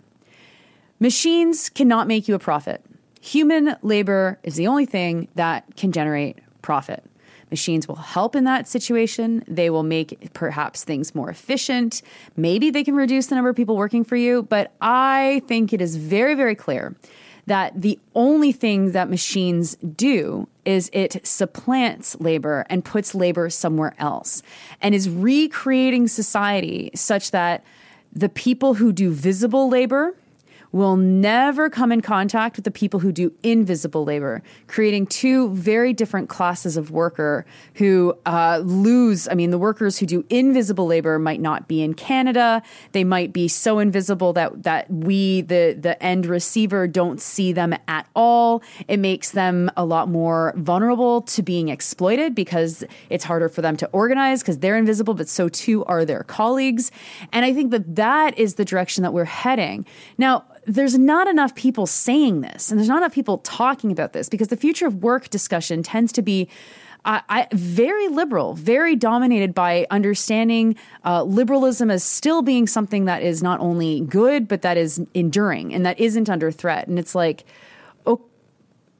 [0.99, 2.85] machines cannot make you a profit.
[3.21, 7.03] Human labor is the only thing that can generate profit.
[7.49, 9.43] Machines will help in that situation.
[9.47, 12.01] They will make perhaps things more efficient.
[12.35, 14.43] Maybe they can reduce the number of people working for you.
[14.43, 16.95] But I think it is very, very clear
[17.45, 23.95] that the only thing that machines do is it supplants labor and puts labor somewhere
[23.97, 24.43] else
[24.81, 27.63] and is recreating society such that
[28.11, 30.13] the people who do visible labor
[30.71, 35.93] will never come in contact with the people who do invisible labor, creating two very
[35.93, 39.27] different classes of worker who uh, lose.
[39.29, 42.61] I mean, the workers who do invisible labor might not be in Canada.
[42.91, 47.73] They might be so invisible that that we, the the end receiver, don't see them
[47.87, 48.61] at all.
[48.87, 53.77] It makes them a lot more vulnerable to being exploited because it's harder for them
[53.77, 56.91] to organize because they're invisible, but so too are their colleagues.
[57.31, 59.85] And I think that that is the direction that we're heading
[60.17, 64.27] now there's not enough people saying this and there's not enough people talking about this
[64.29, 66.49] because the future of work discussion tends to be
[67.09, 70.75] I, very liberal, very dominated by understanding
[71.05, 75.73] uh, liberalism as still being something that is not only good, but that is enduring
[75.73, 76.89] and that isn't under threat.
[76.89, 77.45] And it's like,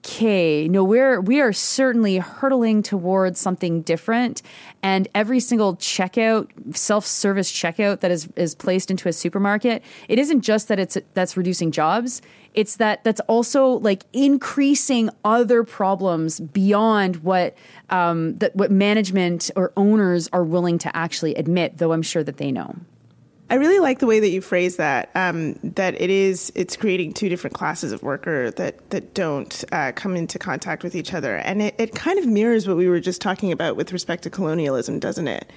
[0.08, 4.42] okay, no, we're we are certainly hurtling towards something different.
[4.82, 10.42] And every single checkout, self-service checkout that is is placed into a supermarket, it isn't
[10.42, 12.22] just that it's that's reducing jobs.
[12.54, 17.56] It's that that's also like increasing other problems beyond what
[17.90, 21.80] um, that what management or owners are willing to actually admit.
[21.80, 22.76] Though I'm sure that they know.
[23.50, 25.10] I really like the way that you phrase that.
[25.16, 29.94] Um, that it is it's creating two different classes of worker that that don't uh,
[29.96, 33.00] come into contact with each other, and it, it kind of mirrors what we were
[33.00, 35.50] just talking about with respect to colonialism, doesn't it?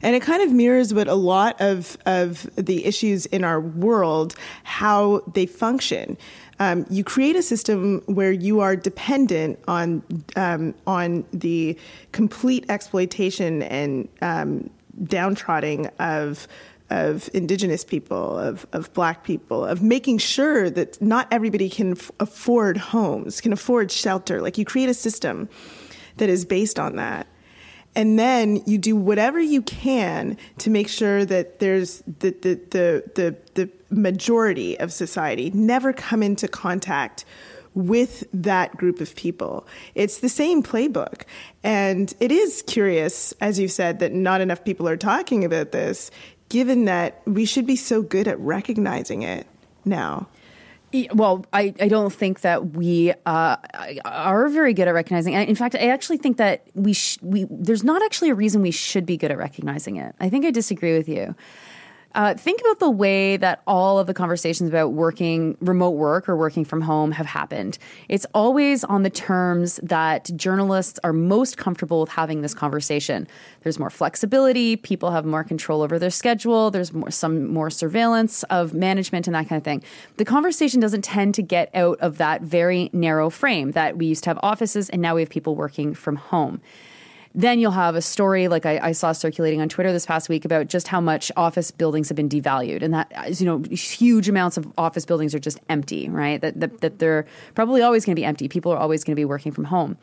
[0.00, 4.34] And it kind of mirrors what a lot of of the issues in our world
[4.62, 6.16] how they function.
[6.60, 10.02] Um, you create a system where you are dependent on
[10.36, 11.76] um, on the
[12.12, 14.70] complete exploitation and um,
[15.02, 16.46] downtrodden of
[16.90, 22.10] of indigenous people, of, of black people, of making sure that not everybody can f-
[22.20, 24.42] afford homes, can afford shelter.
[24.42, 25.48] Like you create a system
[26.18, 27.26] that is based on that.
[27.96, 33.04] And then you do whatever you can to make sure that there's the, the, the,
[33.14, 37.24] the, the majority of society never come into contact
[37.74, 39.66] with that group of people.
[39.94, 41.22] It's the same playbook.
[41.62, 46.10] And it is curious, as you said, that not enough people are talking about this
[46.54, 49.44] given that we should be so good at recognizing it
[49.84, 50.28] now.
[51.12, 53.56] Well, I, I don't think that we uh,
[54.04, 55.34] are very good at recognizing.
[55.34, 58.70] In fact, I actually think that we sh- we there's not actually a reason we
[58.70, 60.14] should be good at recognizing it.
[60.20, 61.34] I think I disagree with you.
[62.14, 66.36] Uh, think about the way that all of the conversations about working remote work or
[66.36, 67.76] working from home have happened.
[68.08, 73.26] It's always on the terms that journalists are most comfortable with having this conversation.
[73.62, 78.44] There's more flexibility, people have more control over their schedule, there's more, some more surveillance
[78.44, 79.82] of management and that kind of thing.
[80.16, 84.22] The conversation doesn't tend to get out of that very narrow frame that we used
[84.24, 86.60] to have offices and now we have people working from home.
[87.36, 90.44] Then you'll have a story like I, I, saw circulating on Twitter this past week
[90.44, 94.56] about just how much office buildings have been devalued, and that you know huge amounts
[94.56, 96.40] of office buildings are just empty, right?
[96.40, 97.26] That that, that they're
[97.56, 98.46] probably always going to be empty.
[98.48, 99.98] People are always going to be working from home.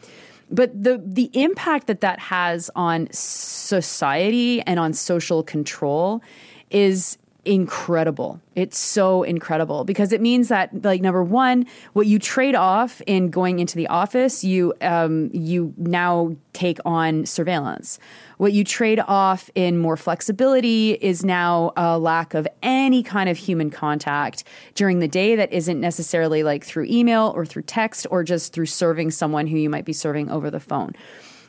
[0.52, 6.22] But the the impact that that has on society and on social control
[6.70, 8.40] is incredible.
[8.56, 13.30] It's so incredible because it means that, like, number one, what you trade off in
[13.30, 17.98] going into the office, you um, you now take on surveillance.
[18.38, 23.38] What you trade off in more flexibility is now a lack of any kind of
[23.38, 24.44] human contact
[24.76, 28.66] during the day that isn't necessarily like through email or through text or just through
[28.68, 30.94] serving someone who you might be serving over the phone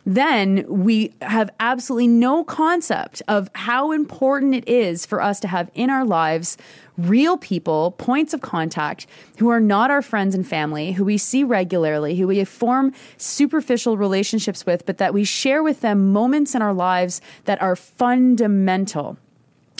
[0.05, 5.71] then we have absolutely no concept of how important it is for us to have
[5.75, 6.57] in our lives
[6.99, 9.07] real people, points of contact
[9.39, 13.97] who are not our friends and family, who we see regularly, who we form superficial
[13.97, 19.17] relationships with, but that we share with them moments in our lives that are fundamental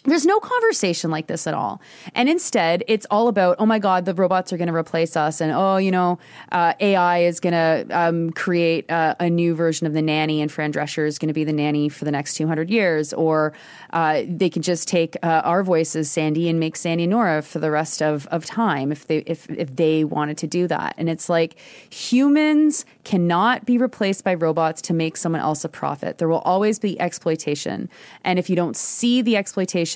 [0.05, 1.81] there's no conversation like this at all.
[2.15, 5.41] And instead, it's all about, oh my God, the robots are going to replace us.
[5.41, 6.19] And oh, you know,
[6.51, 10.51] uh, AI is going to um, create uh, a new version of the nanny, and
[10.51, 13.13] Fran Drescher is going to be the nanny for the next 200 years.
[13.13, 13.53] Or
[13.91, 17.71] uh, they can just take uh, our voices, Sandy, and make Sandy Nora for the
[17.71, 20.95] rest of, of time if they, if, if they wanted to do that.
[20.99, 21.57] And it's like
[21.91, 26.19] humans cannot be replaced by robots to make someone else a profit.
[26.19, 27.89] There will always be exploitation.
[28.25, 29.92] And if you don't see the exploitation,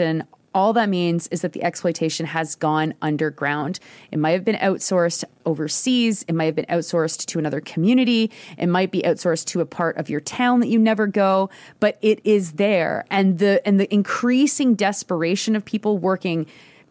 [0.57, 3.79] all that means is that the exploitation has gone underground.
[4.11, 6.25] It might have been outsourced overseas.
[6.29, 8.31] It might have been outsourced to another community.
[8.57, 11.99] It might be outsourced to a part of your town that you never go, but
[12.01, 13.05] it is there.
[13.11, 16.47] And the and the increasing desperation of people working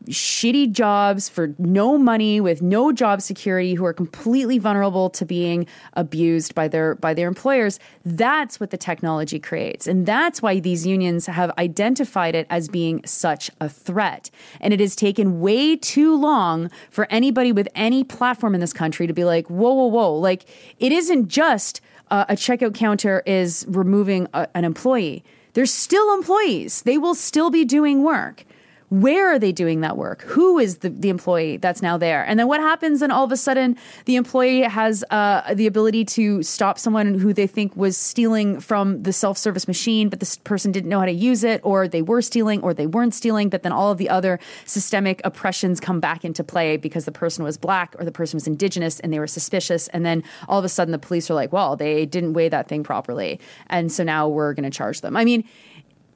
[0.06, 5.66] shitty jobs for no money with no job security who are completely vulnerable to being
[5.94, 7.80] abused by their by their employers.
[8.04, 9.88] That's what the technology creates.
[9.88, 14.30] And that's why these unions have identified it as being such a threat.
[14.62, 19.08] And it has taken way too long for anybody with any platform in this country
[19.08, 20.14] to be like whoa whoa whoa.
[20.14, 20.46] Like
[20.80, 21.82] it isn't just
[22.12, 25.24] uh, a checkout counter is removing a, an employee.
[25.54, 26.82] There's still employees.
[26.82, 28.46] They will still be doing work
[28.90, 30.22] where are they doing that work?
[30.24, 32.24] Who is the, the employee that's now there?
[32.24, 36.06] And then what happens And all of a sudden the employee has uh, the ability
[36.06, 40.38] to stop someone who they think was stealing from the self service machine, but this
[40.38, 43.50] person didn't know how to use it, or they were stealing, or they weren't stealing,
[43.50, 47.44] but then all of the other systemic oppressions come back into play because the person
[47.44, 49.88] was black or the person was indigenous and they were suspicious.
[49.90, 52.68] And then all of a sudden the police are like, well, they didn't weigh that
[52.68, 53.40] thing properly.
[53.68, 55.18] And so now we're going to charge them.
[55.18, 55.44] I mean,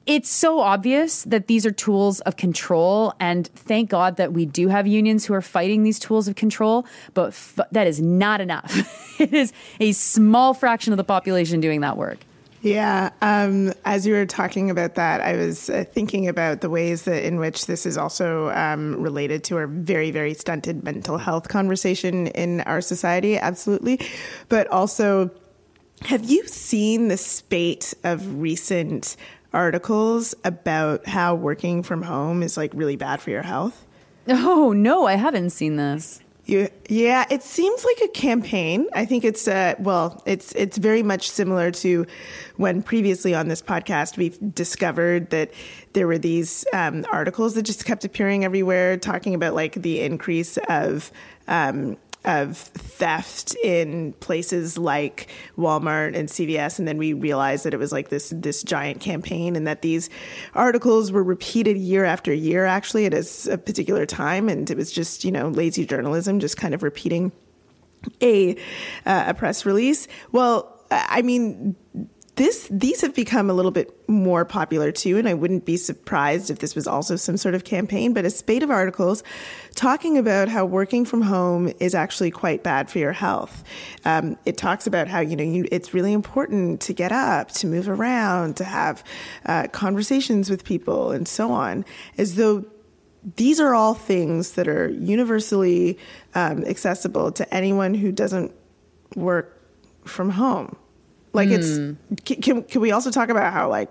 [0.06, 4.68] it's so obvious that these are tools of control and thank god that we do
[4.68, 9.20] have unions who are fighting these tools of control but f- that is not enough
[9.20, 12.18] it is a small fraction of the population doing that work
[12.62, 17.04] yeah, um, as you were talking about that, I was uh, thinking about the ways
[17.04, 21.48] that in which this is also um, related to our very, very stunted mental health
[21.48, 23.38] conversation in our society.
[23.38, 23.98] Absolutely,
[24.50, 25.30] but also,
[26.02, 29.16] have you seen the spate of recent
[29.52, 33.86] articles about how working from home is like really bad for your health?
[34.28, 36.20] Oh, no, I haven't seen this.
[36.46, 38.88] You, yeah, it seems like a campaign.
[38.92, 42.06] I think it's uh, well, it's it's very much similar to
[42.56, 45.52] when previously on this podcast we've discovered that
[45.92, 50.58] there were these um, articles that just kept appearing everywhere, talking about like the increase
[50.68, 51.12] of
[51.46, 57.78] um, of theft in places like Walmart and CVS, and then we realized that it
[57.78, 60.10] was like this this giant campaign, and that these
[60.54, 64.92] articles were repeated year after year, actually at a, a particular time, and it was
[64.92, 67.32] just you know lazy journalism, just kind of repeating
[68.22, 68.54] a
[69.06, 70.06] uh, a press release.
[70.32, 71.76] Well, I mean
[72.40, 76.48] this these have become a little bit more popular too, and I wouldn't be surprised
[76.48, 78.14] if this was also some sort of campaign.
[78.14, 79.22] But a spate of articles
[79.74, 83.62] talking about how working from home is actually quite bad for your health.
[84.06, 87.66] Um, it talks about how you know you, it's really important to get up, to
[87.66, 89.04] move around, to have
[89.44, 91.84] uh, conversations with people, and so on,
[92.16, 92.64] as though
[93.36, 95.98] these are all things that are universally
[96.34, 98.54] um, accessible to anyone who doesn't
[99.14, 99.60] work
[100.06, 100.74] from home.
[101.32, 101.92] Like it's hmm.
[102.24, 103.90] can can we also talk about how like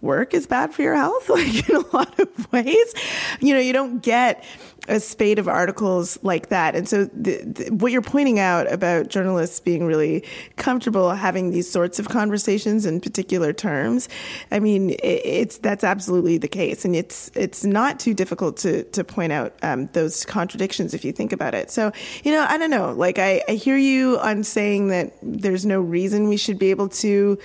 [0.00, 2.94] work is bad for your health like in a lot of ways.
[3.40, 4.44] You know you don't get
[4.88, 6.74] a spate of articles like that.
[6.74, 10.24] And so the, the, what you're pointing out about journalists being really
[10.56, 14.08] comfortable having these sorts of conversations in particular terms
[14.50, 16.84] i mean it, it's that's absolutely the case.
[16.84, 21.12] And it's it's not too difficult to to point out um, those contradictions if you
[21.12, 21.70] think about it.
[21.70, 21.92] So
[22.24, 22.92] you know i don't know.
[22.92, 26.88] Like I, I hear you on saying that there's no reason we should be able
[26.88, 27.38] to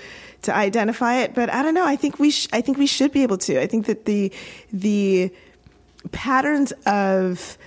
[0.46, 1.34] to identify it.
[1.34, 1.86] But I don't know.
[1.86, 3.62] I think we sh- I think we should be able to.
[3.62, 4.32] I think that the
[4.72, 5.32] the
[6.12, 7.58] patterns of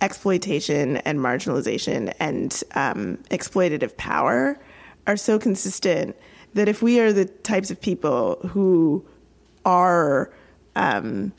[0.00, 4.58] exploitation and marginalization and um, exploitative power
[5.06, 6.16] are so consistent
[6.54, 9.04] that if we are the types of people who
[9.64, 10.32] are
[10.76, 11.32] um,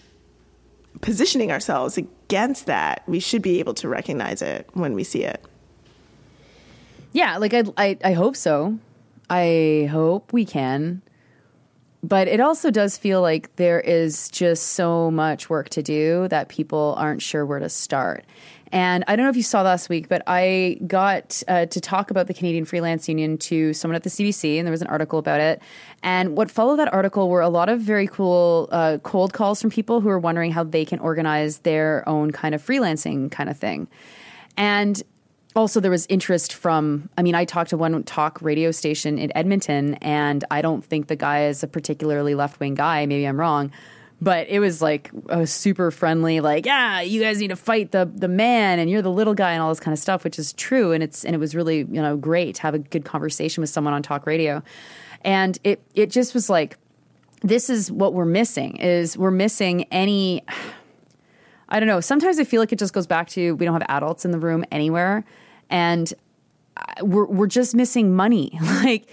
[1.01, 5.43] positioning ourselves against that, we should be able to recognize it when we see it.
[7.13, 8.77] Yeah, like I, I, I hope so.
[9.29, 11.01] I hope we can.
[12.01, 16.47] But it also does feel like there is just so much work to do that
[16.47, 18.25] people aren't sure where to start.
[18.71, 22.11] And I don't know if you saw last week, but I got uh, to talk
[22.11, 25.17] about the Canadian Freelance Union to someone at the CBC, and there was an article
[25.17, 25.61] about it.
[26.03, 29.71] And what followed that article were a lot of very cool uh, cold calls from
[29.71, 33.57] people who are wondering how they can organize their own kind of freelancing kind of
[33.57, 33.87] thing.
[34.55, 35.01] And
[35.55, 39.35] also there was interest from i mean i talked to one talk radio station in
[39.35, 43.05] edmonton and i don't think the guy is a particularly left-wing guy.
[43.05, 43.71] Maybe i'm wrong.
[44.21, 48.09] But it was like a super friendly like yeah you guys need to fight the
[48.13, 50.51] the man and you're the little guy and all this kind of stuff which is
[50.53, 50.91] true.
[50.91, 53.69] And it's and it was really you know great to have a good conversation with
[53.69, 54.61] someone on talk radio.
[55.23, 56.77] And it it just was like
[57.41, 60.43] this is what we're missing is we're missing any
[61.69, 62.01] I don't know.
[62.01, 64.39] Sometimes I feel like it just goes back to we don't have adults in the
[64.39, 65.23] room anywhere,
[65.69, 66.13] and
[67.01, 68.57] we're we're just missing money.
[68.83, 69.07] like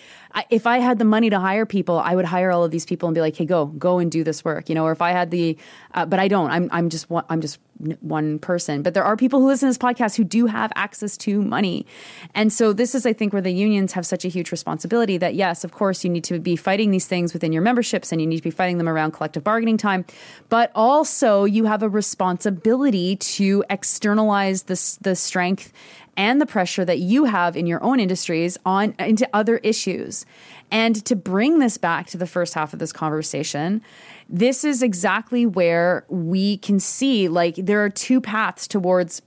[0.51, 3.09] if I had the money to hire people, I would hire all of these people
[3.09, 4.85] and be like, "Hey, go go and do this work," you know.
[4.85, 5.57] Or if I had the,
[5.95, 6.51] uh, but I don't.
[6.51, 7.59] I'm I'm just I'm just
[8.01, 8.83] one person.
[8.83, 11.87] But there are people who listen to this podcast who do have access to money,
[12.35, 15.19] and so this is, I think, where the unions have such a huge responsibility.
[15.19, 18.21] That yes, of course, you need to be fighting these things within your memberships, and
[18.21, 20.05] you need to be fighting them around collective bargaining time,
[20.49, 25.73] but also you have a responsibility to externalize this the strength
[26.17, 30.25] and the pressure that you have in your own industries on into other issues.
[30.71, 33.83] And to bring this back to the first half of this conversation,
[34.29, 39.23] this is exactly where we can see like there are two paths towards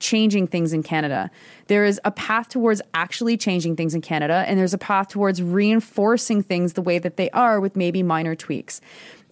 [0.00, 1.30] changing things in Canada.
[1.68, 5.42] There is a path towards actually changing things in Canada, and there's a path towards
[5.42, 8.80] reinforcing things the way that they are with maybe minor tweaks.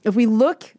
[0.04, 0.72] If we look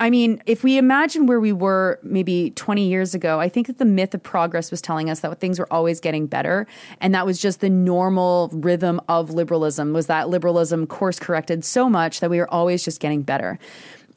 [0.00, 3.78] I mean, if we imagine where we were maybe 20 years ago, I think that
[3.78, 6.66] the myth of progress was telling us that things were always getting better.
[7.00, 11.88] And that was just the normal rhythm of liberalism, was that liberalism course corrected so
[11.88, 13.58] much that we were always just getting better.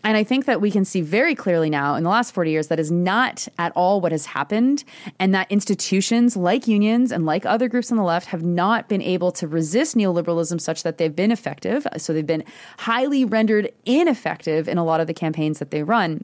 [0.03, 2.67] And I think that we can see very clearly now in the last 40 years
[2.67, 4.83] that is not at all what has happened,
[5.19, 9.01] and that institutions like unions and like other groups on the left have not been
[9.01, 11.85] able to resist neoliberalism such that they've been effective.
[11.97, 12.43] So they've been
[12.79, 16.23] highly rendered ineffective in a lot of the campaigns that they run.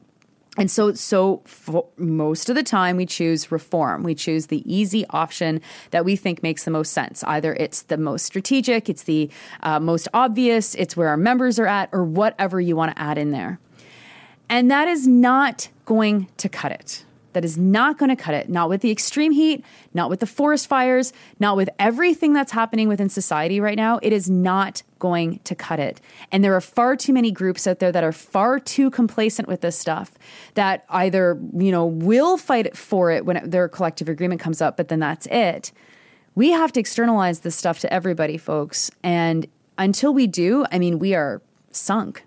[0.58, 1.44] And so, so
[1.96, 4.02] most of the time, we choose reform.
[4.02, 5.60] We choose the easy option
[5.92, 7.22] that we think makes the most sense.
[7.22, 9.30] Either it's the most strategic, it's the
[9.62, 13.18] uh, most obvious, it's where our members are at, or whatever you want to add
[13.18, 13.60] in there.
[14.50, 17.04] And that is not going to cut it.
[17.34, 18.48] That is not going to cut it.
[18.48, 22.88] Not with the extreme heat, not with the forest fires, not with everything that's happening
[22.88, 24.00] within society right now.
[24.02, 26.00] It is not going to cut it.
[26.32, 29.60] And there are far too many groups out there that are far too complacent with
[29.60, 30.12] this stuff
[30.54, 34.88] that either, you know, will fight for it when their collective agreement comes up, but
[34.88, 35.70] then that's it.
[36.34, 38.90] We have to externalize this stuff to everybody, folks.
[39.02, 39.46] And
[39.76, 42.24] until we do, I mean, we are sunk.